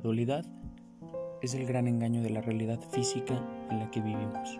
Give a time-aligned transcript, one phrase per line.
[0.00, 0.44] dualidad
[1.42, 3.40] es el gran engaño de la realidad física
[3.70, 4.58] en la que vivimos.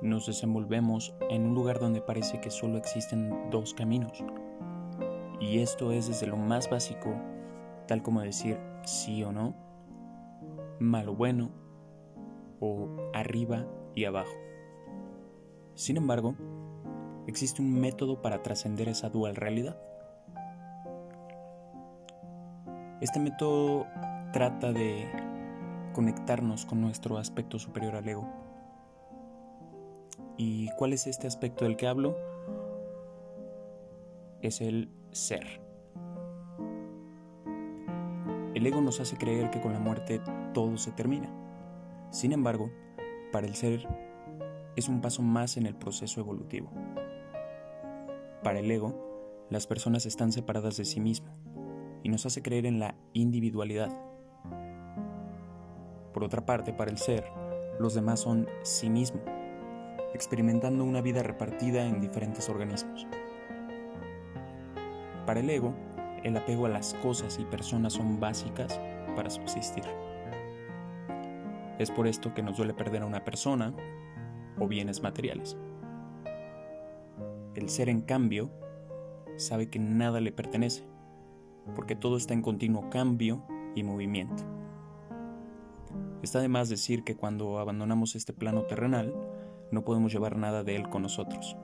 [0.00, 4.24] Nos desenvolvemos en un lugar donde parece que solo existen dos caminos.
[5.40, 7.14] Y esto es desde lo más básico,
[7.86, 9.54] tal como decir sí o no,
[10.78, 11.50] malo o bueno,
[12.60, 14.32] o arriba y abajo.
[15.74, 16.36] Sin embargo,
[17.26, 19.80] existe un método para trascender esa dual realidad.
[23.00, 23.86] Este método
[24.30, 25.08] trata de
[25.94, 28.28] conectarnos con nuestro aspecto superior al ego.
[30.36, 32.14] ¿Y cuál es este aspecto del que hablo?
[34.42, 35.62] Es el ser.
[38.54, 40.20] El ego nos hace creer que con la muerte
[40.52, 41.30] todo se termina.
[42.10, 42.70] Sin embargo,
[43.32, 43.88] para el ser
[44.76, 46.70] es un paso más en el proceso evolutivo.
[48.44, 51.39] Para el ego, las personas están separadas de sí mismo
[52.02, 53.90] y nos hace creer en la individualidad.
[56.12, 57.24] Por otra parte, para el ser,
[57.78, 59.20] los demás son sí mismo,
[60.12, 63.06] experimentando una vida repartida en diferentes organismos.
[65.26, 65.74] Para el ego,
[66.24, 68.80] el apego a las cosas y personas son básicas
[69.14, 69.84] para subsistir.
[71.78, 73.72] Es por esto que nos duele perder a una persona
[74.58, 75.56] o bienes materiales.
[77.54, 78.50] El ser, en cambio,
[79.36, 80.84] sabe que nada le pertenece
[81.74, 83.42] porque todo está en continuo cambio
[83.74, 84.42] y movimiento.
[86.22, 89.14] Está de más decir que cuando abandonamos este plano terrenal,
[89.70, 91.56] no podemos llevar nada de él con nosotros.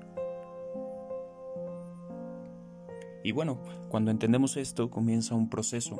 [3.23, 5.97] Y bueno, cuando entendemos esto, comienza un proceso.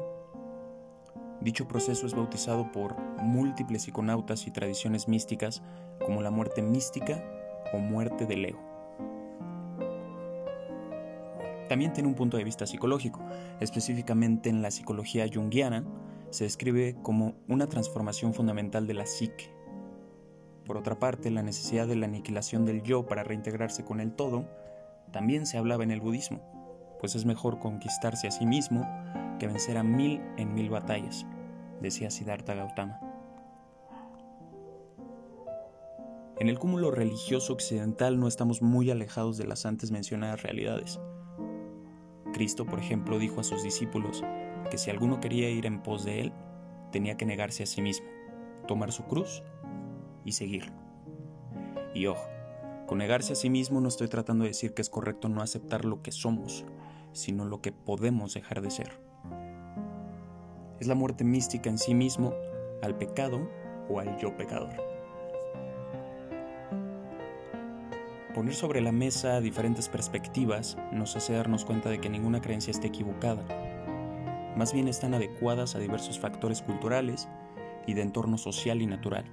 [1.41, 5.63] Dicho proceso es bautizado por múltiples iconautas y tradiciones místicas
[6.05, 7.23] como la muerte mística
[7.73, 8.66] o muerte del ego.
[11.69, 13.21] También tiene un punto de vista psicológico,
[13.61, 15.85] específicamente en la psicología junguiana,
[16.31, 19.53] se describe como una transformación fundamental de la psique.
[20.65, 24.49] Por otra parte, la necesidad de la aniquilación del yo para reintegrarse con el todo
[25.13, 26.41] también se hablaba en el budismo,
[27.01, 28.87] pues es mejor conquistarse a sí mismo
[29.39, 31.27] que vencer a mil en mil batallas,
[31.81, 33.01] decía Siddhartha Gautama.
[36.39, 41.01] En el cúmulo religioso occidental no estamos muy alejados de las antes mencionadas realidades.
[42.37, 44.23] Cristo, por ejemplo, dijo a sus discípulos
[44.71, 46.35] que si alguno quería ir en pos de él,
[46.93, 48.07] tenía que negarse a sí mismo,
[48.69, 49.43] tomar su cruz
[50.23, 50.75] y seguirlo.
[51.95, 52.29] Y ojo,
[52.87, 55.87] con negarse a sí mismo no estoy tratando de decir que es correcto no aceptar
[55.87, 56.67] lo que somos,
[57.13, 59.01] sino lo que podemos dejar de ser.
[60.79, 62.35] Es la muerte mística en sí mismo
[62.83, 63.49] al pecado
[63.89, 64.96] o al yo pecador.
[68.37, 72.89] Poner sobre la mesa diferentes perspectivas nos hace darnos cuenta de que ninguna creencia esté
[72.89, 73.43] equivocada.
[74.55, 77.31] Más bien están adecuadas a diversos factores culturales
[77.87, 79.25] y de entorno social y natural.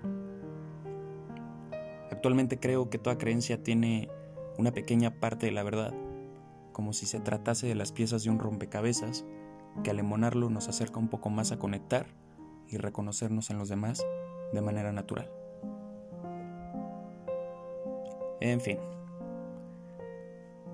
[2.12, 4.08] Actualmente creo que toda creencia tiene
[4.58, 5.94] una pequeña parte de la verdad,
[6.72, 9.26] como si se tratase de las piezas de un rompecabezas
[9.84, 12.08] que al emonarlo nos acerca un poco más a conectar
[12.70, 14.02] y reconocernos en los demás
[14.54, 15.43] de manera natural.
[18.44, 18.78] En fin.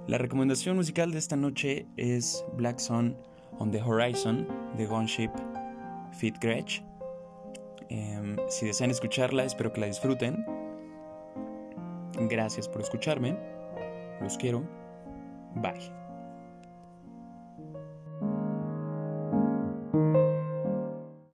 [0.08, 3.16] La recomendación musical de esta noche es Black Sun
[3.60, 5.30] on the Horizon de Gunship
[6.12, 6.82] Fit Gretsch.
[7.90, 10.44] Em, si desean escucharla, espero que la disfruten.
[12.28, 13.38] Gracias por escucharme.
[14.20, 14.64] Los quiero.
[15.54, 15.99] Bye.